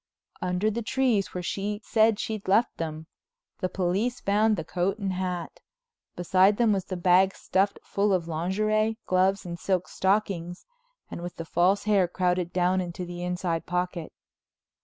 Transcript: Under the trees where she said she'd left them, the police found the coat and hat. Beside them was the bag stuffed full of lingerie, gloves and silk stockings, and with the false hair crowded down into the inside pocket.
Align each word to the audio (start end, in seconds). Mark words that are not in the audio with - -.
Under 0.41 0.71
the 0.71 0.81
trees 0.81 1.31
where 1.31 1.43
she 1.43 1.79
said 1.83 2.19
she'd 2.19 2.47
left 2.47 2.77
them, 2.77 3.05
the 3.59 3.69
police 3.69 4.19
found 4.19 4.57
the 4.57 4.63
coat 4.63 4.97
and 4.97 5.13
hat. 5.13 5.59
Beside 6.15 6.57
them 6.57 6.73
was 6.73 6.85
the 6.85 6.97
bag 6.97 7.35
stuffed 7.35 7.77
full 7.83 8.11
of 8.11 8.27
lingerie, 8.27 8.97
gloves 9.05 9.45
and 9.45 9.59
silk 9.59 9.87
stockings, 9.87 10.65
and 11.11 11.21
with 11.21 11.35
the 11.35 11.45
false 11.45 11.83
hair 11.83 12.07
crowded 12.07 12.51
down 12.51 12.81
into 12.81 13.05
the 13.05 13.21
inside 13.21 13.67
pocket. 13.67 14.11